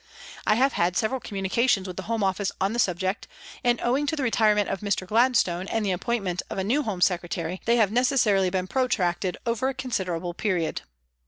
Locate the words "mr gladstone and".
4.79-5.85